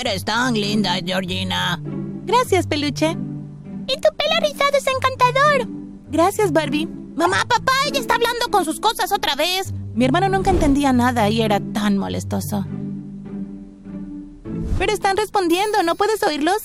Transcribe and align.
Eres 0.00 0.24
tan 0.24 0.54
linda, 0.54 0.94
Georgina. 1.04 1.78
Gracias, 2.24 2.66
peluche. 2.66 3.10
Y 3.10 3.94
tu 4.00 4.08
pelo 4.16 4.40
rizado 4.40 4.76
es 4.76 4.86
encantador. 4.86 5.68
Gracias, 6.10 6.50
Barbie. 6.50 6.88
Mamá, 7.14 7.44
papá, 7.46 7.72
ella 7.86 8.00
está 8.00 8.14
hablando 8.14 8.50
con 8.50 8.64
sus 8.64 8.80
cosas 8.80 9.12
otra 9.12 9.34
vez. 9.34 9.74
Mi 9.94 10.06
hermano 10.06 10.30
nunca 10.30 10.50
entendía 10.50 10.94
nada 10.94 11.28
y 11.28 11.42
era 11.42 11.60
tan 11.74 11.98
molestoso. 11.98 12.64
Pero 14.78 14.92
están 14.92 15.18
respondiendo, 15.18 15.82
¿no 15.82 15.94
puedes 15.94 16.22
oírlos? 16.22 16.56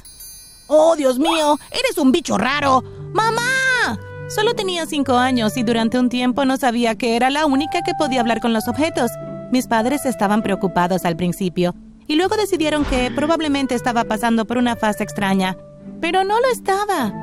Oh, 0.67 0.95
Dios 0.95 1.19
mío, 1.19 1.59
eres 1.71 1.97
un 1.97 2.13
bicho 2.13 2.37
raro. 2.37 2.81
¡Mamá! 3.13 3.99
Solo 4.29 4.53
tenía 4.55 4.85
cinco 4.85 5.17
años 5.17 5.57
y 5.57 5.63
durante 5.63 5.99
un 5.99 6.07
tiempo 6.07 6.45
no 6.45 6.55
sabía 6.55 6.95
que 6.95 7.17
era 7.17 7.29
la 7.29 7.45
única 7.45 7.81
que 7.81 7.93
podía 7.93 8.21
hablar 8.21 8.39
con 8.39 8.53
los 8.53 8.69
objetos. 8.69 9.11
Mis 9.51 9.67
padres 9.67 10.05
estaban 10.05 10.43
preocupados 10.43 11.03
al 11.03 11.17
principio 11.17 11.75
y 12.07 12.15
luego 12.15 12.35
decidieron 12.35 12.85
que 12.85 13.11
probablemente 13.11 13.75
estaba 13.75 14.05
pasando 14.05 14.45
por 14.45 14.57
una 14.57 14.75
fase 14.75 15.03
extraña. 15.03 15.57
Pero 16.01 16.23
no 16.23 16.39
lo 16.39 16.47
estaba. 16.51 17.13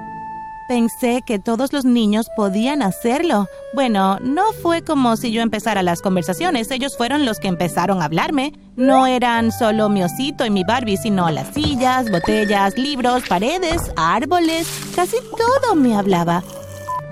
Pensé 0.66 1.20
que 1.26 1.38
todos 1.38 1.74
los 1.74 1.84
niños 1.84 2.26
podían 2.36 2.80
hacerlo. 2.80 3.46
Bueno, 3.74 4.18
no 4.20 4.44
fue 4.62 4.82
como 4.82 5.16
si 5.16 5.30
yo 5.30 5.42
empezara 5.42 5.82
las 5.82 6.00
conversaciones, 6.00 6.70
ellos 6.70 6.96
fueron 6.96 7.26
los 7.26 7.38
que 7.38 7.48
empezaron 7.48 8.00
a 8.00 8.06
hablarme. 8.06 8.54
No 8.74 9.06
eran 9.06 9.52
solo 9.52 9.90
mi 9.90 10.02
osito 10.02 10.46
y 10.46 10.50
mi 10.50 10.64
Barbie, 10.64 10.96
sino 10.96 11.28
las 11.30 11.52
sillas, 11.52 12.10
botellas, 12.10 12.78
libros, 12.78 13.24
paredes, 13.28 13.92
árboles, 13.96 14.66
casi 14.96 15.16
todo 15.36 15.74
me 15.74 15.96
hablaba. 15.96 16.42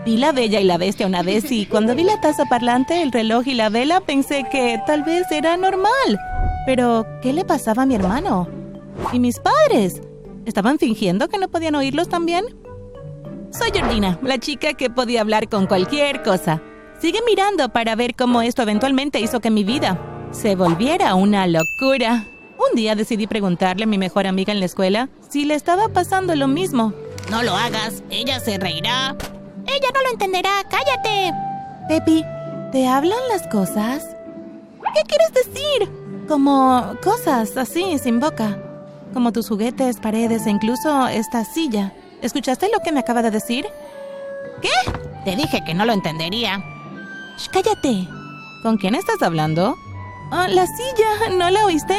Vi 0.07 0.17
la 0.17 0.33
bella 0.33 0.59
y 0.59 0.65
la 0.65 0.79
bestia 0.79 1.07
una 1.07 1.23
vez 1.23 1.53
y 1.53 1.67
cuando 1.67 1.95
vi 1.95 2.05
la 2.05 2.21
taza 2.21 2.45
parlante, 2.47 3.03
el 3.03 3.13
reloj 3.13 3.47
y 3.47 3.55
la 3.55 3.69
vela 3.69 4.01
pensé 4.01 4.45
que 4.51 4.81
tal 4.87 5.05
vez 5.05 5.31
era 5.31 5.57
normal. 5.59 6.19
Pero, 6.67 7.07
¿qué 7.23 7.33
le 7.33 7.45
pasaba 7.45 7.83
a 7.83 7.87
mi 7.87 7.95
hermano? 7.95 8.49
¿Y 9.13 9.19
mis 9.19 9.39
padres? 9.39 10.01
¿Estaban 10.45 10.79
fingiendo 10.79 11.29
que 11.29 11.39
no 11.39 11.49
podían 11.49 11.75
oírlos 11.75 12.09
también? 12.09 12.45
Soy 13.51 13.71
Jordina, 13.71 14.19
la 14.23 14.39
chica 14.39 14.75
que 14.75 14.89
podía 14.89 15.21
hablar 15.21 15.49
con 15.49 15.67
cualquier 15.67 16.23
cosa. 16.23 16.63
Sigue 17.01 17.19
mirando 17.27 17.69
para 17.69 17.97
ver 17.97 18.15
cómo 18.15 18.43
esto 18.43 18.63
eventualmente 18.63 19.21
hizo 19.21 19.41
que 19.41 19.51
mi 19.51 19.65
vida 19.65 19.99
se 20.31 20.55
volviera 20.55 21.15
una 21.15 21.47
locura. 21.47 22.25
Un 22.57 22.77
día 22.77 22.95
decidí 22.95 23.27
preguntarle 23.27 23.85
a 23.85 23.89
mi 23.89 23.99
mejor 23.99 24.27
amiga 24.27 24.53
en 24.53 24.61
la 24.61 24.67
escuela 24.67 25.09
si 25.29 25.45
le 25.45 25.55
estaba 25.55 25.89
pasando 25.89 26.35
lo 26.37 26.49
mismo. 26.49 26.95
No 27.31 27.43
lo 27.43 27.55
hagas, 27.55 28.03
ella 28.11 28.41
se 28.41 28.57
reirá. 28.57 29.17
Ella 29.67 29.89
no 29.95 30.03
lo 30.03 30.11
entenderá, 30.13 30.63
cállate. 30.71 31.33
Pepi, 31.89 32.25
¿te 32.71 32.87
hablan 32.87 33.19
las 33.31 33.47
cosas? 33.49 34.17
¿Qué 34.95 35.03
quieres 35.09 35.33
decir? 35.33 36.02
Como 36.33 36.97
cosas 37.05 37.59
así, 37.59 37.99
sin 37.99 38.19
boca. 38.19 38.57
Como 39.13 39.33
tus 39.33 39.51
juguetes, 39.51 40.01
paredes 40.01 40.47
e 40.47 40.51
incluso 40.51 41.07
esta 41.09 41.45
silla. 41.45 41.93
¿Escuchaste 42.23 42.71
lo 42.73 42.79
que 42.83 42.91
me 42.91 43.01
acaba 43.01 43.21
de 43.21 43.31
decir? 43.31 43.67
¿Qué? 44.63 44.71
Te 45.27 45.37
dije 45.37 45.63
que 45.67 45.75
no 45.75 45.85
lo 45.85 45.93
entendería. 45.93 46.65
Cállate. 47.53 48.09
¿Con 48.63 48.79
quién 48.79 48.95
estás 48.95 49.21
hablando? 49.21 49.77
Ah, 50.31 50.49
la 50.49 50.67
silla, 50.67 51.37
¿no 51.37 51.51
la 51.51 51.67
oíste? 51.67 51.99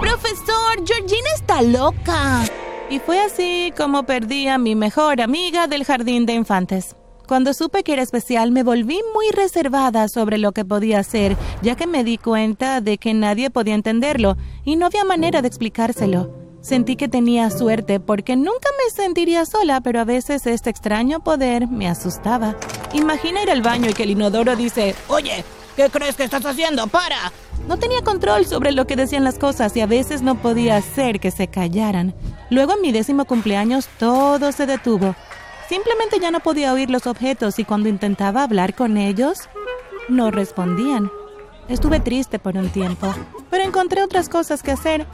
Profesor, 0.00 0.86
Georgina 0.86 1.28
está 1.34 1.60
loca. 1.60 2.44
Y 2.88 3.00
fue 3.00 3.20
así 3.20 3.74
como 3.76 4.04
perdí 4.04 4.48
a 4.48 4.56
mi 4.56 4.76
mejor 4.76 5.20
amiga 5.20 5.66
del 5.66 5.84
jardín 5.84 6.24
de 6.24 6.32
infantes. 6.32 6.96
Cuando 7.28 7.52
supe 7.52 7.84
que 7.84 7.92
era 7.92 8.00
especial, 8.00 8.52
me 8.52 8.62
volví 8.62 9.02
muy 9.12 9.28
reservada 9.32 10.08
sobre 10.08 10.38
lo 10.38 10.52
que 10.52 10.64
podía 10.64 11.00
hacer, 11.00 11.36
ya 11.60 11.74
que 11.74 11.86
me 11.86 12.02
di 12.02 12.16
cuenta 12.16 12.80
de 12.80 12.96
que 12.96 13.12
nadie 13.12 13.50
podía 13.50 13.74
entenderlo 13.74 14.38
y 14.64 14.76
no 14.76 14.86
había 14.86 15.04
manera 15.04 15.42
de 15.42 15.48
explicárselo. 15.48 16.32
Sentí 16.62 16.96
que 16.96 17.06
tenía 17.06 17.50
suerte 17.50 18.00
porque 18.00 18.34
nunca 18.34 18.70
me 18.82 18.90
sentiría 18.90 19.44
sola, 19.44 19.82
pero 19.82 20.00
a 20.00 20.04
veces 20.06 20.46
este 20.46 20.70
extraño 20.70 21.22
poder 21.22 21.68
me 21.68 21.86
asustaba. 21.86 22.56
Imagina 22.94 23.42
ir 23.42 23.50
al 23.50 23.60
baño 23.60 23.90
y 23.90 23.92
que 23.92 24.04
el 24.04 24.12
inodoro 24.12 24.56
dice, 24.56 24.94
Oye, 25.08 25.44
¿qué 25.76 25.90
crees 25.90 26.16
que 26.16 26.24
estás 26.24 26.46
haciendo? 26.46 26.86
¡Para! 26.86 27.30
No 27.68 27.76
tenía 27.76 28.00
control 28.00 28.46
sobre 28.46 28.72
lo 28.72 28.86
que 28.86 28.96
decían 28.96 29.24
las 29.24 29.38
cosas 29.38 29.76
y 29.76 29.82
a 29.82 29.86
veces 29.86 30.22
no 30.22 30.40
podía 30.40 30.78
hacer 30.78 31.20
que 31.20 31.30
se 31.30 31.48
callaran. 31.48 32.14
Luego 32.48 32.72
en 32.72 32.80
mi 32.80 32.90
décimo 32.90 33.26
cumpleaños 33.26 33.86
todo 33.98 34.50
se 34.50 34.64
detuvo. 34.64 35.14
Simplemente 35.68 36.18
ya 36.18 36.30
no 36.30 36.40
podía 36.40 36.72
oír 36.72 36.88
los 36.88 37.06
objetos 37.06 37.58
y 37.58 37.64
cuando 37.64 37.90
intentaba 37.90 38.42
hablar 38.42 38.74
con 38.74 38.96
ellos, 38.96 39.50
no 40.08 40.30
respondían. 40.30 41.10
Estuve 41.68 42.00
triste 42.00 42.38
por 42.38 42.56
un 42.56 42.70
tiempo, 42.70 43.14
pero 43.50 43.64
encontré 43.64 44.02
otras 44.02 44.30
cosas 44.30 44.62
que 44.62 44.72
hacer. 44.72 45.06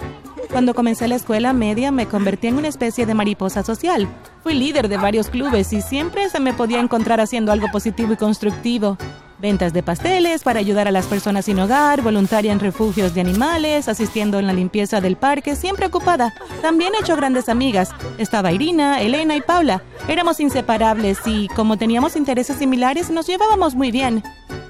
Cuando 0.52 0.74
comencé 0.74 1.08
la 1.08 1.16
escuela 1.16 1.52
media 1.52 1.90
me 1.90 2.06
convertí 2.06 2.46
en 2.46 2.58
una 2.58 2.68
especie 2.68 3.04
de 3.04 3.14
mariposa 3.14 3.64
social. 3.64 4.06
Fui 4.44 4.54
líder 4.54 4.88
de 4.88 4.96
varios 4.96 5.28
clubes 5.28 5.72
y 5.72 5.82
siempre 5.82 6.28
se 6.28 6.38
me 6.38 6.52
podía 6.52 6.78
encontrar 6.78 7.20
haciendo 7.20 7.50
algo 7.50 7.66
positivo 7.72 8.12
y 8.12 8.16
constructivo. 8.16 8.96
Ventas 9.44 9.74
de 9.74 9.82
pasteles 9.82 10.42
para 10.42 10.60
ayudar 10.60 10.88
a 10.88 10.90
las 10.90 11.04
personas 11.04 11.44
sin 11.44 11.60
hogar, 11.60 12.00
voluntaria 12.00 12.50
en 12.50 12.60
refugios 12.60 13.12
de 13.12 13.20
animales, 13.20 13.88
asistiendo 13.90 14.38
en 14.38 14.46
la 14.46 14.54
limpieza 14.54 15.02
del 15.02 15.16
parque, 15.16 15.54
siempre 15.54 15.84
ocupada. 15.84 16.32
También 16.62 16.94
he 16.94 17.02
hecho 17.02 17.14
grandes 17.14 17.50
amigas. 17.50 17.90
Estaba 18.16 18.52
Irina, 18.52 19.02
Elena 19.02 19.36
y 19.36 19.42
Paula. 19.42 19.82
Éramos 20.08 20.40
inseparables 20.40 21.18
y, 21.26 21.48
como 21.48 21.76
teníamos 21.76 22.16
intereses 22.16 22.56
similares, 22.56 23.10
nos 23.10 23.26
llevábamos 23.26 23.74
muy 23.74 23.90
bien. 23.90 24.22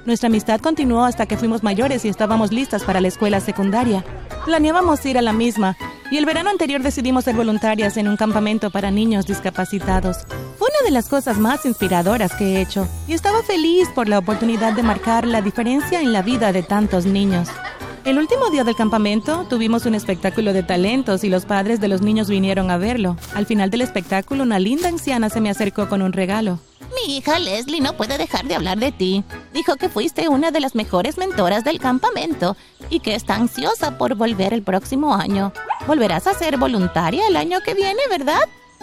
Nuestra 0.05 0.27
amistad 0.27 0.59
continuó 0.59 1.05
hasta 1.05 1.25
que 1.25 1.37
fuimos 1.37 1.63
mayores 1.63 2.03
y 2.03 2.09
estábamos 2.09 2.51
listas 2.51 2.83
para 2.83 2.99
la 2.99 3.07
escuela 3.07 3.39
secundaria. 3.39 4.03
Planeábamos 4.43 5.05
ir 5.05 5.17
a 5.17 5.21
la 5.21 5.31
misma, 5.31 5.77
y 6.11 6.17
el 6.17 6.25
verano 6.25 6.49
anterior 6.49 6.81
decidimos 6.81 7.23
ser 7.23 7.35
voluntarias 7.35 7.97
en 7.97 8.07
un 8.07 8.17
campamento 8.17 8.69
para 8.69 8.91
niños 8.91 9.25
discapacitados. 9.25 10.25
Fue 10.57 10.67
una 10.69 10.85
de 10.85 10.91
las 10.91 11.09
cosas 11.09 11.37
más 11.37 11.65
inspiradoras 11.65 12.33
que 12.35 12.55
he 12.55 12.61
hecho, 12.61 12.87
y 13.07 13.13
estaba 13.13 13.43
feliz 13.43 13.89
por 13.95 14.07
la 14.07 14.19
oportunidad 14.19 14.73
de 14.73 14.83
marcar 14.83 15.25
la 15.25 15.41
diferencia 15.41 16.01
en 16.01 16.13
la 16.13 16.21
vida 16.21 16.51
de 16.51 16.63
tantos 16.63 17.05
niños. 17.05 17.49
El 18.05 18.19
último 18.19 18.51
día 18.51 18.63
del 18.63 18.75
campamento 18.75 19.47
tuvimos 19.49 19.87
un 19.87 19.95
espectáculo 19.95 20.53
de 20.53 20.61
talentos 20.61 21.23
y 21.23 21.29
los 21.29 21.45
padres 21.45 21.81
de 21.81 21.87
los 21.87 22.01
niños 22.01 22.29
vinieron 22.29 22.69
a 22.69 22.77
verlo. 22.77 23.17
Al 23.33 23.47
final 23.47 23.71
del 23.71 23.81
espectáculo, 23.81 24.43
una 24.43 24.59
linda 24.59 24.89
anciana 24.89 25.29
se 25.29 25.41
me 25.41 25.49
acercó 25.49 25.89
con 25.89 26.03
un 26.03 26.13
regalo. 26.13 26.59
Mi 26.93 27.17
hija 27.17 27.39
Leslie 27.39 27.81
no 27.81 27.97
puede 27.97 28.17
dejar 28.17 28.45
de 28.45 28.55
hablar 28.55 28.77
de 28.77 28.91
ti. 28.91 29.23
Dijo 29.53 29.75
que 29.75 29.89
fuiste 29.89 30.29
una 30.29 30.51
de 30.51 30.59
las 30.59 30.75
mejores 30.75 31.17
mentoras 31.17 31.63
del 31.63 31.79
campamento 31.79 32.55
y 32.89 32.99
que 32.99 33.15
está 33.15 33.35
ansiosa 33.35 33.97
por 33.97 34.15
volver 34.15 34.53
el 34.53 34.63
próximo 34.63 35.15
año. 35.15 35.51
Volverás 35.87 36.27
a 36.27 36.33
ser 36.33 36.57
voluntaria 36.57 37.27
el 37.27 37.35
año 37.35 37.61
que 37.61 37.73
viene, 37.73 38.01
¿verdad? 38.09 38.41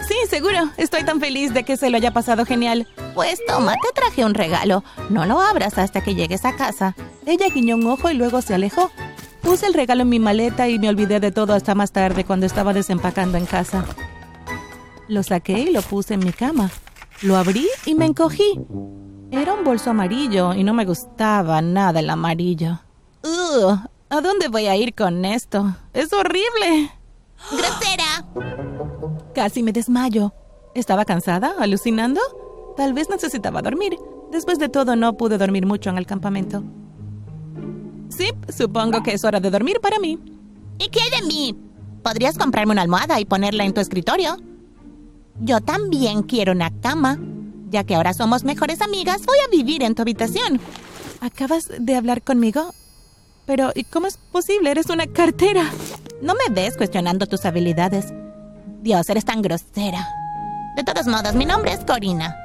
Sí, 0.08 0.14
seguro. 0.28 0.70
Estoy 0.76 1.04
tan 1.04 1.20
feliz 1.20 1.54
de 1.54 1.64
que 1.64 1.76
se 1.76 1.90
lo 1.90 1.96
haya 1.96 2.12
pasado 2.12 2.44
genial. 2.44 2.88
Pues 3.14 3.38
toma, 3.46 3.74
te 3.74 3.92
traje 3.94 4.24
un 4.24 4.34
regalo. 4.34 4.82
No 5.10 5.26
lo 5.26 5.40
abras 5.40 5.78
hasta 5.78 6.02
que 6.02 6.14
llegues 6.14 6.44
a 6.44 6.56
casa. 6.56 6.94
Ella 7.26 7.48
guiñó 7.48 7.76
un 7.76 7.86
ojo 7.86 8.10
y 8.10 8.14
luego 8.14 8.42
se 8.42 8.54
alejó. 8.54 8.90
Puse 9.42 9.66
el 9.66 9.74
regalo 9.74 10.02
en 10.02 10.08
mi 10.08 10.19
maleta 10.19 10.69
y 10.69 10.78
me 10.78 10.88
olvidé 10.88 11.20
de 11.20 11.32
todo 11.32 11.54
hasta 11.54 11.74
más 11.74 11.92
tarde 11.92 12.24
cuando 12.24 12.46
estaba 12.46 12.72
desempacando 12.72 13.38
en 13.38 13.46
casa. 13.46 13.84
Lo 15.08 15.22
saqué 15.22 15.60
y 15.60 15.72
lo 15.72 15.82
puse 15.82 16.14
en 16.14 16.20
mi 16.20 16.32
cama. 16.32 16.70
Lo 17.22 17.37
abrí 17.37 17.69
y 17.87 17.94
me 17.94 18.06
encogí. 18.06 18.59
Era 19.31 19.55
un 19.55 19.65
bolso 19.65 19.91
amarillo 19.91 20.55
y 20.55 20.65
no 20.65 20.75
me 20.75 20.84
gustaba 20.84 21.62
nada 21.62 22.00
el 22.00 22.10
amarillo. 22.10 22.81
¡Ugh! 23.22 23.78
¿A 24.10 24.21
dónde 24.21 24.49
voy 24.49 24.66
a 24.66 24.77
ir 24.77 24.94
con 24.94 25.25
esto? 25.25 25.75
¡Es 25.94 26.12
horrible! 26.12 26.91
¡Grosera! 27.50 28.27
Casi 29.34 29.62
me 29.62 29.72
desmayo. 29.72 30.34
¿Estaba 30.75 31.05
cansada? 31.05 31.55
¿Alucinando? 31.59 32.21
Tal 32.77 32.93
vez 32.93 33.09
necesitaba 33.09 33.62
dormir. 33.62 33.97
Después 34.31 34.59
de 34.59 34.69
todo, 34.69 34.97
no 34.97 35.16
pude 35.16 35.38
dormir 35.38 35.65
mucho 35.65 35.91
en 35.91 35.99
el 35.99 36.06
campamento. 36.06 36.65
Sí, 38.09 38.31
supongo 38.49 39.03
que 39.03 39.12
es 39.15 39.25
hora 39.25 39.41
de 39.41 39.50
dormir 39.50 39.81
para 39.81 39.99
mí. 39.99 40.19
¿Y 40.78 40.88
qué 40.88 41.00
hay 41.00 41.21
de 41.21 41.27
mí? 41.27 41.56
¿Podrías 42.03 42.37
comprarme 42.37 42.72
una 42.72 42.82
almohada 42.82 43.21
y 43.21 43.25
ponerla 43.25 43.64
en 43.64 43.73
tu 43.73 43.81
escritorio? 43.81 44.37
Yo 45.43 45.61
también 45.61 46.23
quiero 46.23 46.53
una 46.53 46.71
cama. 46.71 47.19
Ya 47.71 47.85
que 47.85 47.97
ahora 47.97 48.15
somos 48.15 48.44
mejores 48.44 48.81
amigas, 48.81 49.27
voy 49.27 49.39
a 49.44 49.50
vivir 49.50 49.83
en 49.83 49.94
tu 49.94 50.03
habitación. 50.03 50.61
¿Acabas 51.21 51.65
de 51.79 51.97
hablar 51.97 52.23
conmigo? 52.23 52.73
Pero, 53.47 53.73
¿y 53.75 53.85
cómo 53.85 54.06
es 54.06 54.19
posible? 54.31 54.71
Eres 54.71 54.87
una 54.87 55.06
cartera. 55.06 55.65
No 56.21 56.35
me 56.35 56.55
ves 56.55 56.77
cuestionando 56.77 57.27
tus 57.27 57.44
habilidades. 57.44 58.12
Dios, 58.83 59.09
eres 59.09 59.25
tan 59.25 59.43
grosera. 59.43 60.06
De 60.77 60.85
todos 60.85 61.06
modos, 61.06 61.35
mi 61.35 61.44
nombre 61.44 61.73
es 61.73 61.81
Corina. 61.81 62.37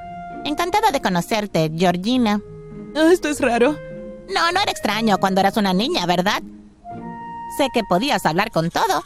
Encantada 0.44 0.92
de 0.92 1.02
conocerte, 1.02 1.72
Georgina. 1.76 2.42
Oh, 2.96 3.10
esto 3.10 3.28
es 3.28 3.40
raro. 3.42 3.78
No, 4.34 4.52
no 4.52 4.60
era 4.60 4.72
extraño 4.72 5.20
cuando 5.20 5.42
eras 5.42 5.58
una 5.58 5.74
niña, 5.74 6.06
¿verdad? 6.06 6.42
Sé 7.58 7.68
que 7.74 7.84
podías 7.84 8.26
hablar 8.26 8.50
con 8.52 8.72
todo. 8.72 9.04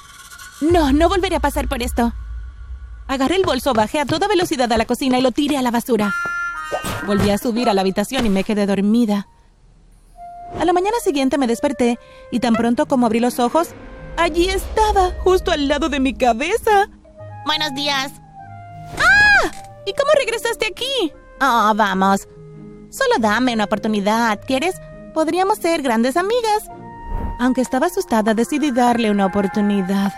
No, 0.61 0.93
no 0.93 1.09
volveré 1.09 1.35
a 1.35 1.41
pasar 1.41 1.67
por 1.67 1.81
esto. 1.81 2.13
Agarré 3.11 3.35
el 3.35 3.43
bolso, 3.43 3.73
bajé 3.73 3.99
a 3.99 4.05
toda 4.05 4.29
velocidad 4.29 4.71
a 4.71 4.77
la 4.77 4.85
cocina 4.85 5.19
y 5.19 5.21
lo 5.21 5.31
tiré 5.31 5.57
a 5.57 5.61
la 5.61 5.69
basura. 5.69 6.15
Volví 7.05 7.29
a 7.29 7.37
subir 7.37 7.67
a 7.67 7.73
la 7.73 7.81
habitación 7.81 8.25
y 8.25 8.29
me 8.29 8.45
quedé 8.45 8.65
dormida. 8.65 9.27
A 10.57 10.63
la 10.63 10.71
mañana 10.71 10.95
siguiente 11.03 11.37
me 11.37 11.45
desperté 11.45 11.99
y 12.31 12.39
tan 12.39 12.55
pronto 12.55 12.85
como 12.85 13.05
abrí 13.05 13.19
los 13.19 13.37
ojos, 13.39 13.75
Allí 14.15 14.47
estaba, 14.47 15.11
justo 15.25 15.51
al 15.51 15.67
lado 15.67 15.89
de 15.89 15.99
mi 15.99 16.13
cabeza. 16.13 16.87
Buenos 17.45 17.73
días. 17.73 18.13
¡Ah! 18.97 19.51
¿Y 19.85 19.91
cómo 19.91 20.11
regresaste 20.17 20.67
aquí? 20.67 21.11
Oh, 21.41 21.73
vamos. 21.75 22.29
Solo 22.91 23.15
dame 23.19 23.53
una 23.53 23.65
oportunidad, 23.65 24.39
¿quieres? 24.47 24.79
Podríamos 25.13 25.57
ser 25.57 25.81
grandes 25.81 26.15
amigas. 26.15 26.69
Aunque 27.39 27.59
estaba 27.59 27.87
asustada, 27.87 28.33
decidí 28.33 28.71
darle 28.71 29.11
una 29.11 29.25
oportunidad. 29.25 30.13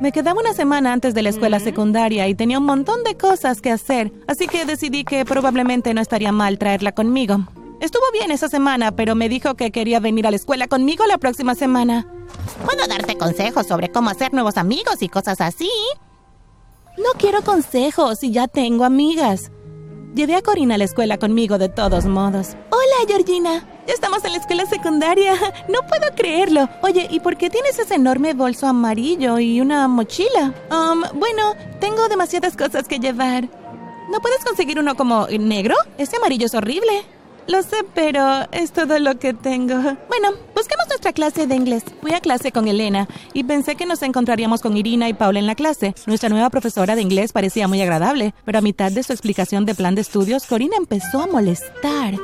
Me 0.00 0.12
quedaba 0.12 0.40
una 0.40 0.54
semana 0.54 0.94
antes 0.94 1.12
de 1.12 1.20
la 1.20 1.28
escuela 1.28 1.60
secundaria 1.60 2.26
y 2.26 2.34
tenía 2.34 2.58
un 2.58 2.64
montón 2.64 3.04
de 3.04 3.18
cosas 3.18 3.60
que 3.60 3.70
hacer, 3.70 4.10
así 4.26 4.48
que 4.48 4.64
decidí 4.64 5.04
que 5.04 5.26
probablemente 5.26 5.92
no 5.92 6.00
estaría 6.00 6.32
mal 6.32 6.56
traerla 6.56 6.92
conmigo. 6.92 7.46
Estuvo 7.82 8.04
bien 8.10 8.30
esa 8.30 8.48
semana, 8.48 8.92
pero 8.92 9.14
me 9.14 9.28
dijo 9.28 9.56
que 9.56 9.70
quería 9.70 10.00
venir 10.00 10.26
a 10.26 10.30
la 10.30 10.36
escuela 10.36 10.68
conmigo 10.68 11.04
la 11.06 11.18
próxima 11.18 11.54
semana. 11.54 12.06
Puedo 12.64 12.86
darte 12.86 13.18
consejos 13.18 13.66
sobre 13.66 13.90
cómo 13.90 14.08
hacer 14.08 14.32
nuevos 14.32 14.56
amigos 14.56 15.02
y 15.02 15.10
cosas 15.10 15.42
así. 15.42 15.70
No 16.96 17.10
quiero 17.18 17.42
consejos 17.42 18.24
y 18.24 18.30
ya 18.30 18.48
tengo 18.48 18.84
amigas. 18.84 19.52
Llevé 20.14 20.34
a 20.34 20.42
Corina 20.42 20.76
a 20.76 20.78
la 20.78 20.84
escuela 20.84 21.18
conmigo 21.18 21.58
de 21.58 21.68
todos 21.68 22.06
modos. 22.06 22.56
Hola, 22.70 23.06
Georgina. 23.06 23.66
Ya 23.86 23.94
estamos 23.94 24.24
en 24.24 24.32
la 24.32 24.38
escuela 24.38 24.66
secundaria. 24.66 25.34
No 25.68 25.86
puedo 25.86 26.14
creerlo. 26.16 26.68
Oye, 26.82 27.06
¿y 27.10 27.20
por 27.20 27.36
qué 27.36 27.48
tienes 27.48 27.78
ese 27.78 27.94
enorme 27.94 28.34
bolso 28.34 28.66
amarillo 28.66 29.38
y 29.38 29.60
una 29.60 29.86
mochila? 29.88 30.52
Um, 30.70 31.02
bueno, 31.18 31.54
tengo 31.80 32.08
demasiadas 32.08 32.56
cosas 32.56 32.88
que 32.88 32.98
llevar. 32.98 33.48
¿No 34.10 34.20
puedes 34.20 34.44
conseguir 34.44 34.78
uno 34.78 34.96
como 34.96 35.26
negro? 35.28 35.76
Ese 35.96 36.16
amarillo 36.16 36.46
es 36.46 36.54
horrible. 36.54 37.04
Lo 37.46 37.62
sé, 37.62 37.78
pero 37.94 38.48
es 38.52 38.72
todo 38.72 38.98
lo 38.98 39.18
que 39.18 39.34
tengo. 39.34 39.74
Bueno, 39.74 40.30
busquemos 40.54 40.86
nuestra 40.88 41.12
clase 41.12 41.46
de 41.46 41.54
inglés. 41.54 41.84
Fui 42.00 42.12
a 42.12 42.20
clase 42.20 42.52
con 42.52 42.68
Elena 42.68 43.08
y 43.32 43.44
pensé 43.44 43.76
que 43.76 43.86
nos 43.86 44.02
encontraríamos 44.02 44.60
con 44.60 44.76
Irina 44.76 45.08
y 45.08 45.14
Paula 45.14 45.38
en 45.38 45.46
la 45.46 45.54
clase. 45.54 45.94
Nuestra 46.06 46.28
nueva 46.28 46.50
profesora 46.50 46.94
de 46.94 47.02
inglés 47.02 47.32
parecía 47.32 47.68
muy 47.68 47.80
agradable, 47.80 48.34
pero 48.44 48.58
a 48.58 48.62
mitad 48.62 48.92
de 48.92 49.02
su 49.02 49.12
explicación 49.12 49.64
de 49.66 49.74
plan 49.74 49.94
de 49.94 50.02
estudios, 50.02 50.46
Corina 50.46 50.76
empezó 50.76 51.20
a 51.20 51.26
molestar. 51.26 52.14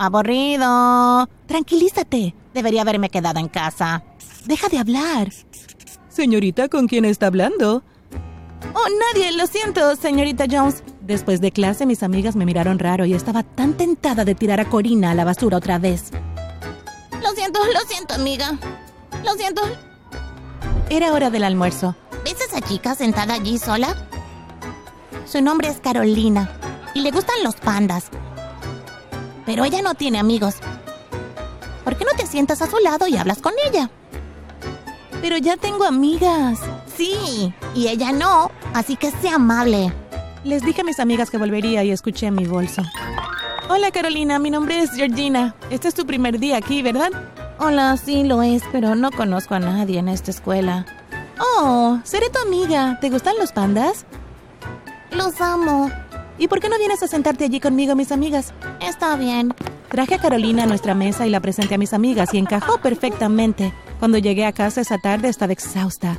Aburrido. 0.00 1.28
Tranquilízate. 1.46 2.34
Debería 2.54 2.80
haberme 2.80 3.10
quedado 3.10 3.38
en 3.38 3.48
casa. 3.48 4.02
Deja 4.46 4.70
de 4.70 4.78
hablar. 4.78 5.28
Señorita, 6.08 6.70
¿con 6.70 6.88
quién 6.88 7.04
está 7.04 7.26
hablando? 7.26 7.82
Oh, 8.72 8.88
nadie, 9.14 9.30
lo 9.32 9.46
siento, 9.46 9.94
señorita 9.96 10.46
Jones. 10.50 10.82
Después 11.02 11.42
de 11.42 11.52
clase, 11.52 11.84
mis 11.84 12.02
amigas 12.02 12.34
me 12.34 12.46
miraron 12.46 12.78
raro 12.78 13.04
y 13.04 13.12
estaba 13.12 13.42
tan 13.42 13.74
tentada 13.74 14.24
de 14.24 14.34
tirar 14.34 14.58
a 14.58 14.70
Corina 14.70 15.10
a 15.10 15.14
la 15.14 15.26
basura 15.26 15.58
otra 15.58 15.78
vez. 15.78 16.12
Lo 17.22 17.32
siento, 17.32 17.60
lo 17.62 17.80
siento, 17.86 18.14
amiga. 18.14 18.58
Lo 19.22 19.34
siento. 19.34 19.60
Era 20.88 21.12
hora 21.12 21.28
del 21.28 21.44
almuerzo. 21.44 21.94
¿Ves 22.24 22.40
a 22.40 22.44
esa 22.56 22.66
chica 22.66 22.94
sentada 22.94 23.34
allí 23.34 23.58
sola? 23.58 23.94
Su 25.26 25.42
nombre 25.42 25.68
es 25.68 25.78
Carolina 25.78 26.50
y 26.94 27.02
le 27.02 27.10
gustan 27.10 27.36
los 27.44 27.56
pandas. 27.56 28.10
Pero 29.50 29.64
ella 29.64 29.82
no 29.82 29.96
tiene 29.96 30.20
amigos. 30.20 30.58
¿Por 31.82 31.96
qué 31.96 32.04
no 32.04 32.12
te 32.16 32.24
sientas 32.24 32.62
a 32.62 32.70
su 32.70 32.78
lado 32.78 33.08
y 33.08 33.16
hablas 33.16 33.38
con 33.38 33.52
ella? 33.68 33.90
Pero 35.20 35.38
ya 35.38 35.56
tengo 35.56 35.82
amigas. 35.82 36.60
Sí, 36.96 37.52
y 37.74 37.88
ella 37.88 38.12
no, 38.12 38.52
así 38.74 38.94
que 38.94 39.10
sea 39.10 39.34
amable. 39.34 39.92
Les 40.44 40.62
dije 40.62 40.82
a 40.82 40.84
mis 40.84 41.00
amigas 41.00 41.30
que 41.30 41.36
volvería 41.36 41.82
y 41.82 41.90
escuché 41.90 42.30
mi 42.30 42.46
bolso. 42.46 42.82
Hola 43.68 43.90
Carolina, 43.90 44.38
mi 44.38 44.50
nombre 44.50 44.78
es 44.78 44.92
Georgina. 44.92 45.56
Este 45.68 45.88
es 45.88 45.94
tu 45.94 46.06
primer 46.06 46.38
día 46.38 46.56
aquí, 46.58 46.80
¿verdad? 46.82 47.10
Hola, 47.58 47.96
sí 47.96 48.22
lo 48.22 48.44
es, 48.44 48.62
pero 48.70 48.94
no 48.94 49.10
conozco 49.10 49.56
a 49.56 49.58
nadie 49.58 49.98
en 49.98 50.08
esta 50.08 50.30
escuela. 50.30 50.86
Oh, 51.40 51.98
seré 52.04 52.30
tu 52.30 52.38
amiga. 52.38 53.00
¿Te 53.00 53.10
gustan 53.10 53.34
los 53.36 53.50
pandas? 53.50 54.06
Los 55.10 55.40
amo. 55.40 55.90
¿Y 56.40 56.48
por 56.48 56.58
qué 56.58 56.70
no 56.70 56.78
vienes 56.78 57.02
a 57.02 57.06
sentarte 57.06 57.44
allí 57.44 57.60
conmigo, 57.60 57.94
mis 57.94 58.12
amigas? 58.12 58.54
Está 58.80 59.14
bien. 59.16 59.52
Traje 59.90 60.14
a 60.14 60.18
Carolina 60.18 60.62
a 60.62 60.66
nuestra 60.66 60.94
mesa 60.94 61.26
y 61.26 61.30
la 61.30 61.40
presenté 61.40 61.74
a 61.74 61.78
mis 61.78 61.92
amigas 61.92 62.32
y 62.32 62.38
encajó 62.38 62.78
perfectamente. 62.80 63.74
Cuando 63.98 64.16
llegué 64.16 64.46
a 64.46 64.52
casa 64.52 64.80
esa 64.80 64.96
tarde 64.96 65.28
estaba 65.28 65.52
exhausta. 65.52 66.16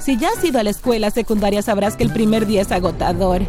Si 0.00 0.16
ya 0.16 0.30
has 0.30 0.42
ido 0.42 0.58
a 0.58 0.64
la 0.64 0.70
escuela 0.70 1.12
secundaria 1.12 1.62
sabrás 1.62 1.94
que 1.94 2.02
el 2.02 2.12
primer 2.12 2.44
día 2.46 2.62
es 2.62 2.72
agotador. 2.72 3.42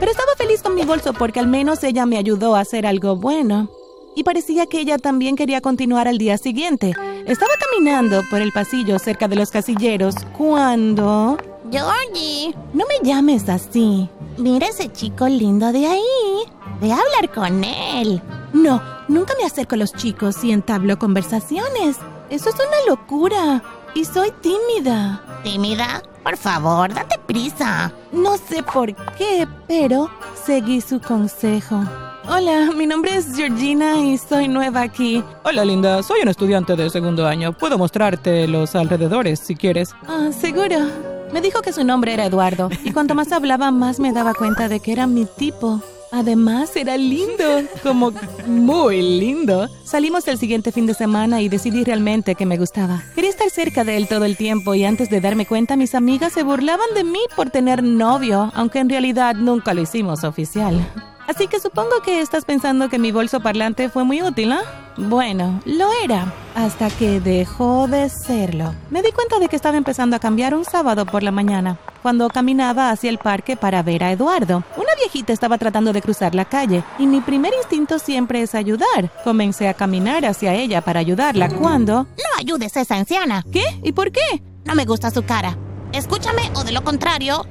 Pero 0.00 0.10
estaba 0.10 0.32
feliz 0.38 0.62
con 0.62 0.74
mi 0.74 0.86
bolso 0.86 1.12
porque 1.12 1.38
al 1.38 1.48
menos 1.48 1.84
ella 1.84 2.06
me 2.06 2.16
ayudó 2.16 2.56
a 2.56 2.60
hacer 2.60 2.86
algo 2.86 3.16
bueno. 3.16 3.68
Y 4.16 4.24
parecía 4.24 4.64
que 4.64 4.80
ella 4.80 4.96
también 4.96 5.36
quería 5.36 5.60
continuar 5.60 6.08
al 6.08 6.16
día 6.16 6.38
siguiente. 6.38 6.94
Estaba 7.26 7.52
caminando 7.60 8.22
por 8.30 8.40
el 8.40 8.52
pasillo 8.52 8.98
cerca 8.98 9.28
de 9.28 9.36
los 9.36 9.50
casilleros 9.50 10.14
cuando... 10.34 11.36
Georgie, 11.70 12.54
no 12.72 12.84
me 12.86 13.06
llames 13.06 13.48
así. 13.48 14.08
Mira 14.38 14.68
ese 14.68 14.90
chico 14.90 15.28
lindo 15.28 15.70
de 15.72 15.86
ahí. 15.86 16.44
Ve 16.80 16.92
a 16.92 16.96
hablar 16.96 17.32
con 17.34 17.64
él. 17.64 18.22
No, 18.52 18.80
nunca 19.08 19.34
me 19.38 19.46
acerco 19.46 19.74
a 19.74 19.78
los 19.78 19.92
chicos 19.92 20.42
y 20.44 20.52
entablo 20.52 20.98
conversaciones. 20.98 21.96
Eso 22.30 22.48
es 22.50 22.54
una 22.54 22.86
locura. 22.88 23.62
Y 23.94 24.04
soy 24.04 24.32
tímida. 24.40 25.22
¿Tímida? 25.42 26.02
Por 26.22 26.36
favor, 26.36 26.92
date 26.92 27.18
prisa. 27.26 27.92
No 28.12 28.36
sé 28.36 28.62
por 28.62 28.94
qué, 29.16 29.46
pero 29.66 30.10
seguí 30.46 30.80
su 30.80 31.00
consejo. 31.00 31.82
Hola, 32.30 32.70
mi 32.76 32.86
nombre 32.86 33.16
es 33.16 33.34
Georgina 33.34 33.98
y 34.00 34.18
soy 34.18 34.48
nueva 34.48 34.82
aquí. 34.82 35.24
Hola, 35.44 35.64
linda. 35.64 36.02
Soy 36.02 36.20
un 36.22 36.28
estudiante 36.28 36.76
de 36.76 36.90
segundo 36.90 37.26
año. 37.26 37.52
Puedo 37.52 37.78
mostrarte 37.78 38.46
los 38.46 38.74
alrededores 38.74 39.40
si 39.40 39.56
quieres. 39.56 39.94
Ah, 40.06 40.28
seguro. 40.38 41.07
Me 41.32 41.40
dijo 41.40 41.60
que 41.62 41.72
su 41.72 41.84
nombre 41.84 42.14
era 42.14 42.24
Eduardo 42.24 42.70
y 42.84 42.92
cuanto 42.92 43.14
más 43.14 43.32
hablaba 43.32 43.70
más 43.70 44.00
me 44.00 44.12
daba 44.12 44.34
cuenta 44.34 44.68
de 44.68 44.80
que 44.80 44.92
era 44.92 45.06
mi 45.06 45.26
tipo. 45.26 45.80
Además, 46.10 46.74
era 46.74 46.96
lindo, 46.96 47.44
como 47.82 48.12
muy 48.46 49.02
lindo. 49.02 49.68
Salimos 49.84 50.26
el 50.26 50.38
siguiente 50.38 50.72
fin 50.72 50.86
de 50.86 50.94
semana 50.94 51.42
y 51.42 51.50
decidí 51.50 51.84
realmente 51.84 52.34
que 52.34 52.46
me 52.46 52.56
gustaba. 52.56 53.02
Quería 53.14 53.28
estar 53.28 53.50
cerca 53.50 53.84
de 53.84 53.98
él 53.98 54.08
todo 54.08 54.24
el 54.24 54.38
tiempo 54.38 54.74
y 54.74 54.84
antes 54.84 55.10
de 55.10 55.20
darme 55.20 55.44
cuenta 55.46 55.76
mis 55.76 55.94
amigas 55.94 56.32
se 56.32 56.42
burlaban 56.42 56.88
de 56.94 57.04
mí 57.04 57.20
por 57.36 57.50
tener 57.50 57.82
novio, 57.82 58.50
aunque 58.54 58.78
en 58.78 58.88
realidad 58.88 59.34
nunca 59.34 59.74
lo 59.74 59.82
hicimos 59.82 60.24
oficial. 60.24 60.80
Así 61.28 61.46
que 61.46 61.60
supongo 61.60 62.00
que 62.02 62.22
estás 62.22 62.46
pensando 62.46 62.88
que 62.88 62.98
mi 62.98 63.12
bolso 63.12 63.40
parlante 63.40 63.90
fue 63.90 64.02
muy 64.02 64.22
útil, 64.22 64.48
¿no? 64.48 64.60
Bueno, 64.96 65.60
lo 65.66 65.90
era, 66.02 66.32
hasta 66.54 66.88
que 66.88 67.20
dejó 67.20 67.86
de 67.86 68.08
serlo. 68.08 68.74
Me 68.88 69.02
di 69.02 69.12
cuenta 69.12 69.38
de 69.38 69.48
que 69.48 69.54
estaba 69.54 69.76
empezando 69.76 70.16
a 70.16 70.20
cambiar 70.20 70.54
un 70.54 70.64
sábado 70.64 71.04
por 71.04 71.22
la 71.22 71.30
mañana, 71.30 71.76
cuando 72.02 72.30
caminaba 72.30 72.90
hacia 72.90 73.10
el 73.10 73.18
parque 73.18 73.56
para 73.56 73.82
ver 73.82 74.04
a 74.04 74.10
Eduardo. 74.10 74.64
Una 74.78 74.94
viejita 74.96 75.34
estaba 75.34 75.58
tratando 75.58 75.92
de 75.92 76.00
cruzar 76.00 76.34
la 76.34 76.46
calle, 76.46 76.82
y 76.98 77.06
mi 77.06 77.20
primer 77.20 77.52
instinto 77.52 77.98
siempre 77.98 78.40
es 78.40 78.54
ayudar. 78.54 79.12
Comencé 79.22 79.68
a 79.68 79.74
caminar 79.74 80.24
hacia 80.24 80.54
ella 80.54 80.80
para 80.80 81.00
ayudarla 81.00 81.50
cuando... 81.50 82.04
No 82.04 82.38
ayudes 82.38 82.74
a 82.78 82.80
esa 82.80 82.96
anciana. 82.96 83.44
¿Qué? 83.52 83.64
¿Y 83.82 83.92
por 83.92 84.12
qué? 84.12 84.42
No 84.64 84.74
me 84.74 84.86
gusta 84.86 85.10
su 85.10 85.22
cara. 85.26 85.58
Escúchame 85.92 86.50
o 86.54 86.64
de 86.64 86.72
lo 86.72 86.82
contrario... 86.84 87.44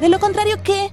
¿De 0.00 0.08
lo 0.08 0.18
contrario 0.18 0.56
qué? 0.64 0.92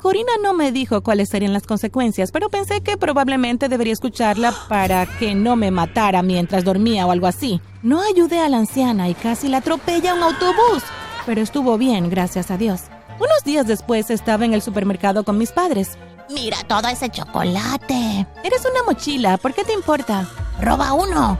Corina 0.00 0.32
no 0.42 0.54
me 0.54 0.72
dijo 0.72 1.02
cuáles 1.02 1.28
serían 1.28 1.52
las 1.52 1.66
consecuencias, 1.66 2.32
pero 2.32 2.48
pensé 2.48 2.80
que 2.80 2.96
probablemente 2.96 3.68
debería 3.68 3.92
escucharla 3.92 4.54
para 4.68 5.04
que 5.04 5.34
no 5.34 5.56
me 5.56 5.70
matara 5.70 6.22
mientras 6.22 6.64
dormía 6.64 7.06
o 7.06 7.10
algo 7.10 7.26
así. 7.26 7.60
No 7.82 8.00
ayudé 8.00 8.40
a 8.40 8.48
la 8.48 8.58
anciana 8.58 9.10
y 9.10 9.14
casi 9.14 9.48
la 9.48 9.58
atropella 9.58 10.14
un 10.14 10.22
autobús, 10.22 10.82
pero 11.26 11.42
estuvo 11.42 11.76
bien, 11.76 12.08
gracias 12.08 12.50
a 12.50 12.56
Dios. 12.56 12.84
Unos 13.18 13.44
días 13.44 13.66
después 13.66 14.08
estaba 14.08 14.46
en 14.46 14.54
el 14.54 14.62
supermercado 14.62 15.22
con 15.22 15.36
mis 15.36 15.52
padres. 15.52 15.98
Mira 16.30 16.56
todo 16.66 16.88
ese 16.88 17.10
chocolate. 17.10 18.26
Eres 18.42 18.62
una 18.70 18.82
mochila, 18.86 19.36
¿por 19.36 19.52
qué 19.52 19.64
te 19.64 19.74
importa? 19.74 20.26
Roba 20.62 20.94
uno. 20.94 21.38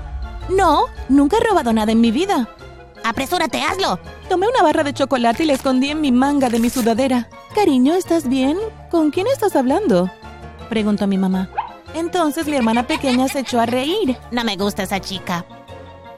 No, 0.51 0.85
nunca 1.09 1.39
he 1.39 1.49
robado 1.49 1.73
nada 1.73 1.93
en 1.93 2.01
mi 2.03 2.11
vida. 2.11 2.47
Apresúrate, 3.05 3.63
hazlo. 3.63 3.99
Tomé 4.29 4.49
una 4.49 4.63
barra 4.63 4.85
de 4.85 4.93
chocolate 4.93 5.45
y 5.45 5.47
la 5.47 5.55
escondí 5.55 5.89
en 5.89 6.03
mi 6.03 6.13
manga 6.13 6.51
de 6.51 6.59
mi 6.59 6.69
sudadera. 6.69 7.29
Cariño, 7.55 7.95
¿estás 7.95 8.29
bien? 8.29 8.59
¿Con 8.91 9.11
quién 9.11 9.27
estás 9.27 9.57
hablando? 9.57 10.09
Preguntó 10.69 11.07
mi 11.09 11.19
mamá. 11.19 11.51
Entonces 11.95 12.47
mi 12.47 12.57
hermana 12.57 12.87
pequeña 12.87 13.27
se 13.27 13.41
echó 13.41 13.61
a 13.61 13.67
reír. 13.67 14.17
No 14.31 14.45
me 14.45 14.57
gusta 14.57 14.85
esa 14.85 15.01
chica. 15.01 15.45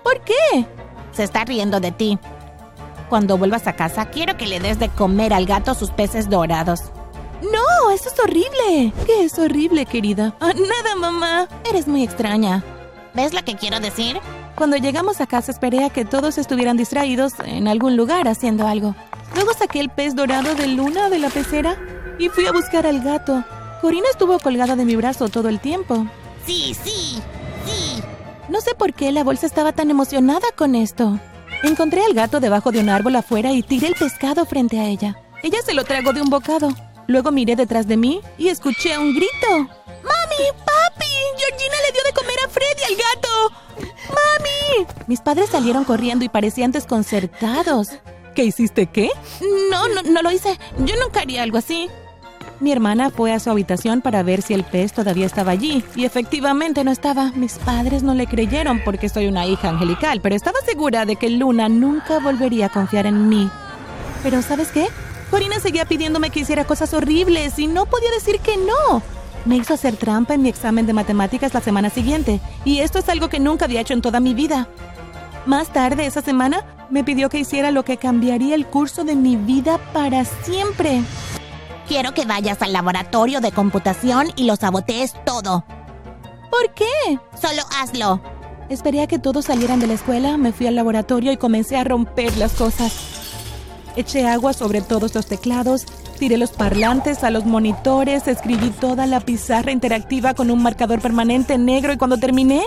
¿Por 0.02 0.20
qué? 0.20 0.66
Se 1.12 1.24
está 1.24 1.44
riendo 1.44 1.80
de 1.80 1.90
ti. 1.90 2.18
Cuando 3.08 3.38
vuelvas 3.38 3.66
a 3.66 3.74
casa, 3.74 4.06
quiero 4.06 4.36
que 4.36 4.46
le 4.46 4.60
des 4.60 4.78
de 4.78 4.90
comer 4.90 5.32
al 5.32 5.46
gato 5.46 5.74
sus 5.74 5.90
peces 5.90 6.28
dorados. 6.28 6.80
No, 7.42 7.90
eso 7.90 8.10
es 8.10 8.18
horrible. 8.20 8.92
¿Qué 9.06 9.24
es 9.24 9.38
horrible, 9.38 9.86
querida? 9.86 10.34
Ah, 10.40 10.52
nada, 10.54 10.94
mamá. 10.96 11.48
Eres 11.68 11.88
muy 11.88 12.02
extraña. 12.02 12.62
¿Ves 13.14 13.32
lo 13.32 13.42
que 13.42 13.56
quiero 13.56 13.80
decir? 13.80 14.20
Cuando 14.54 14.76
llegamos 14.76 15.20
a 15.20 15.26
casa 15.26 15.50
esperé 15.50 15.84
a 15.84 15.90
que 15.90 16.04
todos 16.04 16.36
estuvieran 16.36 16.76
distraídos 16.76 17.32
en 17.44 17.68
algún 17.68 17.96
lugar 17.96 18.28
haciendo 18.28 18.66
algo. 18.68 18.94
Luego 19.34 19.52
saqué 19.54 19.80
el 19.80 19.90
pez 19.90 20.14
dorado 20.14 20.54
de 20.54 20.68
luna 20.68 21.08
de 21.08 21.18
la 21.18 21.30
pecera 21.30 21.76
y 22.18 22.28
fui 22.28 22.46
a 22.46 22.52
buscar 22.52 22.86
al 22.86 23.02
gato. 23.02 23.44
Corina 23.80 24.06
estuvo 24.10 24.38
colgada 24.38 24.76
de 24.76 24.84
mi 24.84 24.96
brazo 24.96 25.28
todo 25.28 25.48
el 25.48 25.60
tiempo. 25.60 26.06
Sí, 26.46 26.74
sí, 26.84 27.20
sí. 27.66 28.02
No 28.48 28.60
sé 28.60 28.74
por 28.74 28.92
qué 28.92 29.12
la 29.12 29.24
bolsa 29.24 29.46
estaba 29.46 29.72
tan 29.72 29.90
emocionada 29.90 30.46
con 30.54 30.74
esto. 30.74 31.18
Encontré 31.62 32.04
al 32.04 32.14
gato 32.14 32.40
debajo 32.40 32.72
de 32.72 32.80
un 32.80 32.88
árbol 32.88 33.16
afuera 33.16 33.52
y 33.52 33.62
tiré 33.62 33.88
el 33.88 33.94
pescado 33.94 34.44
frente 34.44 34.78
a 34.78 34.86
ella. 34.86 35.16
Ella 35.42 35.58
se 35.64 35.74
lo 35.74 35.84
tragó 35.84 36.12
de 36.12 36.22
un 36.22 36.30
bocado. 36.30 36.68
Luego 37.06 37.32
miré 37.32 37.56
detrás 37.56 37.86
de 37.88 37.96
mí 37.96 38.20
y 38.38 38.48
escuché 38.48 38.98
un 38.98 39.14
grito. 39.14 39.48
¡Mami! 39.50 40.44
¡Papi! 40.64 41.06
¡Georgina 41.36 41.76
le 41.86 41.92
dio 41.92 42.02
de 42.04 42.12
comer 42.12 42.36
a 42.44 42.48
Freddy 42.48 42.82
al 42.84 42.96
gato! 42.96 43.88
¡Mami! 44.08 44.86
Mis 45.06 45.20
padres 45.20 45.50
salieron 45.50 45.84
corriendo 45.84 46.24
y 46.24 46.28
parecían 46.28 46.72
desconcertados. 46.72 47.90
¿Qué 48.34 48.44
hiciste 48.44 48.86
qué? 48.86 49.10
No, 49.70 49.88
no, 49.88 50.02
no 50.02 50.22
lo 50.22 50.30
hice. 50.30 50.58
Yo 50.78 50.94
nunca 51.02 51.20
haría 51.20 51.42
algo 51.42 51.58
así. 51.58 51.88
Mi 52.60 52.70
hermana 52.70 53.10
fue 53.10 53.32
a 53.32 53.40
su 53.40 53.50
habitación 53.50 54.02
para 54.02 54.22
ver 54.22 54.40
si 54.40 54.54
el 54.54 54.62
pez 54.62 54.92
todavía 54.92 55.26
estaba 55.26 55.50
allí, 55.50 55.84
y 55.96 56.04
efectivamente 56.04 56.84
no 56.84 56.92
estaba. 56.92 57.32
Mis 57.34 57.54
padres 57.54 58.04
no 58.04 58.14
le 58.14 58.28
creyeron 58.28 58.80
porque 58.84 59.08
soy 59.08 59.26
una 59.26 59.46
hija 59.46 59.68
angelical, 59.68 60.20
pero 60.20 60.36
estaba 60.36 60.60
segura 60.64 61.04
de 61.04 61.16
que 61.16 61.28
Luna 61.28 61.68
nunca 61.68 62.20
volvería 62.20 62.66
a 62.66 62.68
confiar 62.68 63.06
en 63.06 63.28
mí. 63.28 63.50
Pero 64.22 64.42
¿sabes 64.42 64.68
qué? 64.68 64.86
Corina 65.30 65.58
seguía 65.58 65.86
pidiéndome 65.86 66.30
que 66.30 66.40
hiciera 66.40 66.64
cosas 66.64 66.94
horribles 66.94 67.58
y 67.58 67.66
no 67.66 67.86
podía 67.86 68.10
decir 68.12 68.38
que 68.38 68.56
no. 68.56 69.02
Me 69.44 69.56
hizo 69.56 69.74
hacer 69.74 69.96
trampa 69.96 70.34
en 70.34 70.42
mi 70.42 70.48
examen 70.48 70.86
de 70.86 70.92
matemáticas 70.92 71.52
la 71.54 71.60
semana 71.60 71.90
siguiente, 71.90 72.40
y 72.64 72.78
esto 72.78 73.00
es 73.00 73.08
algo 73.08 73.28
que 73.28 73.40
nunca 73.40 73.64
había 73.64 73.80
hecho 73.80 73.94
en 73.94 74.02
toda 74.02 74.20
mi 74.20 74.34
vida. 74.34 74.68
Más 75.46 75.72
tarde 75.72 76.06
esa 76.06 76.22
semana, 76.22 76.64
me 76.92 77.04
pidió 77.04 77.30
que 77.30 77.40
hiciera 77.40 77.70
lo 77.70 77.86
que 77.86 77.96
cambiaría 77.96 78.54
el 78.54 78.66
curso 78.66 79.02
de 79.02 79.16
mi 79.16 79.36
vida 79.36 79.78
para 79.94 80.26
siempre. 80.26 81.02
Quiero 81.88 82.12
que 82.12 82.26
vayas 82.26 82.60
al 82.60 82.74
laboratorio 82.74 83.40
de 83.40 83.50
computación 83.50 84.28
y 84.36 84.44
lo 84.44 84.56
sabotees 84.56 85.14
todo. 85.24 85.64
¿Por 86.50 86.74
qué? 86.74 87.18
Solo 87.40 87.62
hazlo. 87.80 88.20
Esperé 88.68 89.00
a 89.00 89.06
que 89.06 89.18
todos 89.18 89.46
salieran 89.46 89.80
de 89.80 89.86
la 89.86 89.94
escuela, 89.94 90.36
me 90.36 90.52
fui 90.52 90.66
al 90.66 90.74
laboratorio 90.74 91.32
y 91.32 91.38
comencé 91.38 91.78
a 91.78 91.84
romper 91.84 92.36
las 92.36 92.52
cosas. 92.52 92.92
Eché 93.96 94.26
agua 94.26 94.52
sobre 94.52 94.82
todos 94.82 95.14
los 95.14 95.26
teclados, 95.26 95.86
tiré 96.18 96.36
los 96.36 96.52
parlantes 96.52 97.24
a 97.24 97.30
los 97.30 97.46
monitores, 97.46 98.28
escribí 98.28 98.68
toda 98.68 99.06
la 99.06 99.20
pizarra 99.20 99.72
interactiva 99.72 100.34
con 100.34 100.50
un 100.50 100.62
marcador 100.62 101.00
permanente 101.00 101.56
negro 101.56 101.94
y 101.94 101.96
cuando 101.96 102.18
terminé, 102.18 102.62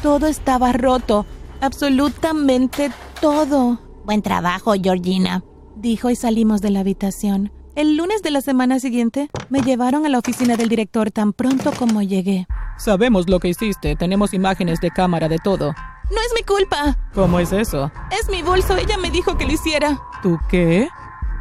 todo 0.00 0.28
estaba 0.28 0.72
roto. 0.72 1.26
Absolutamente 1.60 2.92
todo. 3.24 3.78
Buen 4.04 4.20
trabajo, 4.20 4.74
Georgina, 4.74 5.42
dijo 5.76 6.10
y 6.10 6.14
salimos 6.14 6.60
de 6.60 6.68
la 6.68 6.80
habitación. 6.80 7.50
El 7.74 7.96
lunes 7.96 8.20
de 8.20 8.30
la 8.30 8.42
semana 8.42 8.80
siguiente 8.80 9.30
me 9.48 9.62
llevaron 9.62 10.04
a 10.04 10.10
la 10.10 10.18
oficina 10.18 10.58
del 10.58 10.68
director 10.68 11.10
tan 11.10 11.32
pronto 11.32 11.72
como 11.72 12.02
llegué. 12.02 12.46
Sabemos 12.76 13.26
lo 13.26 13.40
que 13.40 13.48
hiciste, 13.48 13.96
tenemos 13.96 14.34
imágenes 14.34 14.78
de 14.82 14.90
cámara 14.90 15.30
de 15.30 15.38
todo. 15.38 15.72
No 16.10 16.20
es 16.20 16.34
mi 16.36 16.42
culpa. 16.42 16.98
¿Cómo 17.14 17.40
es 17.40 17.50
eso? 17.52 17.90
Es 18.10 18.28
mi 18.28 18.42
bolso, 18.42 18.76
ella 18.76 18.98
me 18.98 19.10
dijo 19.10 19.38
que 19.38 19.46
lo 19.46 19.52
hiciera. 19.52 19.98
¿Tú 20.22 20.38
qué? 20.50 20.90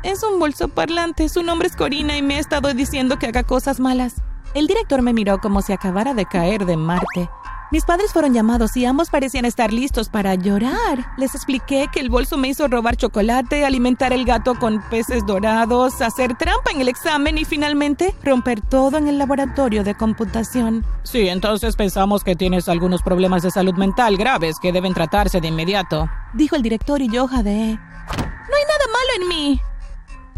Es 0.03 0.23
un 0.23 0.39
bolso 0.39 0.69
parlante, 0.69 1.27
su 1.27 1.43
nombre 1.43 1.67
es 1.67 1.75
Corina 1.75 2.15
y 2.15 2.21
me 2.21 2.37
ha 2.37 2.39
estado 2.39 2.73
diciendo 2.73 3.19
que 3.19 3.27
haga 3.27 3.43
cosas 3.43 3.81
malas. 3.81 4.21
El 4.53 4.67
director 4.67 5.01
me 5.01 5.11
miró 5.11 5.39
como 5.39 5.61
si 5.61 5.73
acabara 5.73 6.13
de 6.13 6.25
caer 6.27 6.65
de 6.65 6.77
Marte. 6.77 7.29
Mis 7.73 7.85
padres 7.85 8.13
fueron 8.13 8.35
llamados 8.35 8.77
y 8.77 8.85
ambos 8.85 9.09
parecían 9.09 9.45
estar 9.45 9.73
listos 9.73 10.07
para 10.07 10.35
llorar. 10.35 11.07
Les 11.17 11.33
expliqué 11.33 11.87
que 11.91 12.01
el 12.01 12.11
bolso 12.11 12.37
me 12.37 12.47
hizo 12.47 12.67
robar 12.67 12.97
chocolate, 12.97 13.65
alimentar 13.65 14.13
el 14.13 14.25
gato 14.25 14.53
con 14.53 14.79
peces 14.91 15.25
dorados, 15.25 15.99
hacer 15.99 16.37
trampa 16.37 16.69
en 16.69 16.81
el 16.81 16.87
examen 16.87 17.39
y 17.39 17.45
finalmente 17.45 18.13
romper 18.21 18.61
todo 18.61 18.99
en 18.99 19.07
el 19.07 19.17
laboratorio 19.17 19.83
de 19.83 19.95
computación. 19.95 20.85
Sí, 21.01 21.27
entonces 21.29 21.75
pensamos 21.75 22.23
que 22.23 22.35
tienes 22.35 22.69
algunos 22.69 23.01
problemas 23.01 23.41
de 23.41 23.49
salud 23.49 23.73
mental 23.73 24.17
graves 24.17 24.57
que 24.61 24.71
deben 24.71 24.93
tratarse 24.93 25.41
de 25.41 25.47
inmediato. 25.47 26.07
Dijo 26.35 26.55
el 26.55 26.61
director 26.61 27.01
y 27.01 27.09
yo 27.09 27.27
jadeé. 27.27 27.73
No 27.73 28.55
hay 28.55 28.65
nada 28.67 28.85
malo 28.91 29.09
en 29.19 29.27
mí. 29.29 29.61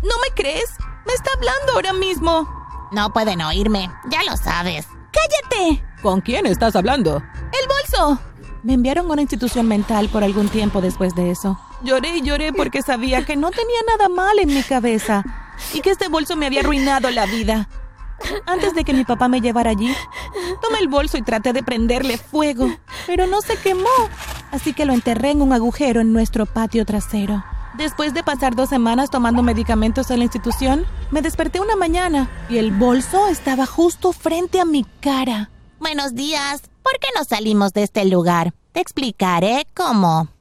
¿No 0.04 0.18
me 0.22 0.34
crees? 0.34 0.74
Me 1.06 1.12
está 1.12 1.32
hablando 1.36 1.74
ahora 1.74 1.92
mismo. 1.92 2.48
No 2.94 3.12
pueden 3.12 3.42
oírme, 3.42 3.92
ya 4.10 4.24
lo 4.24 4.38
sabes. 4.38 4.88
¡Cállate! 5.12 5.84
¿Con 6.06 6.22
quién 6.22 6.46
estás 6.46 6.76
hablando? 6.76 7.16
¡El 7.16 7.68
bolso! 7.68 8.20
Me 8.62 8.74
enviaron 8.74 9.08
a 9.08 9.14
una 9.14 9.24
institución 9.24 9.68
mental 9.68 10.08
por 10.10 10.24
algún 10.24 10.50
tiempo 10.50 10.80
después 10.80 11.16
de 11.16 11.32
eso. 11.32 11.60
Lloré 11.82 12.18
y 12.18 12.22
lloré 12.22 12.54
porque 12.54 12.84
sabía 12.84 13.26
que 13.26 13.36
no 13.36 13.50
tenía 13.50 13.80
nada 13.88 14.08
mal 14.08 14.38
en 14.38 14.50
mi 14.50 14.62
cabeza 14.62 15.24
y 15.74 15.82
que 15.82 15.90
este 15.90 16.08
bolso 16.08 16.36
me 16.36 16.46
había 16.46 16.60
arruinado 16.60 17.10
la 17.10 17.26
vida. 17.26 17.68
Antes 18.46 18.76
de 18.76 18.84
que 18.84 18.94
mi 18.94 19.04
papá 19.04 19.30
me 19.30 19.42
llevara 19.42 19.72
allí, 19.72 19.92
tomé 20.62 20.78
el 20.78 20.90
bolso 20.90 21.18
y 21.18 21.24
traté 21.24 21.54
de 21.54 21.64
prenderle 21.64 22.20
fuego, 22.20 22.70
pero 23.08 23.26
no 23.26 23.42
se 23.42 23.58
quemó, 23.58 23.90
así 24.52 24.74
que 24.74 24.86
lo 24.86 24.94
enterré 24.94 25.32
en 25.32 25.42
un 25.42 25.54
agujero 25.54 26.02
en 26.02 26.14
nuestro 26.14 26.46
patio 26.46 26.86
trasero. 26.86 27.44
Después 27.80 28.14
de 28.14 28.22
pasar 28.22 28.56
dos 28.56 28.70
semanas 28.70 29.10
tomando 29.10 29.42
medicamentos 29.42 30.12
en 30.12 30.20
la 30.20 30.26
institución, 30.26 30.86
me 31.10 31.24
desperté 31.24 31.62
una 31.62 31.76
mañana 31.76 32.30
y 32.48 32.60
el 32.60 32.70
bolso 32.70 33.28
estaba 33.28 33.66
justo 33.66 34.14
frente 34.14 34.62
a 34.62 34.66
mi 34.66 34.86
cara. 35.02 35.50
Buenos 35.80 36.16
días. 36.16 36.62
¿Por 36.84 37.00
qué 37.00 37.08
no 37.18 37.26
salimos 37.26 37.74
de 37.74 37.84
este 37.84 38.06
lugar? 38.06 38.54
Te 38.72 38.80
explicaré 38.80 39.68
cómo. 39.76 40.35